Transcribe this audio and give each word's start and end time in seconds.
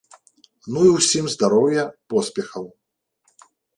Ну 0.77 0.85
і 0.87 0.93
ўсім 0.95 1.25
здароўя, 1.33 1.83
поспехаў. 2.15 2.65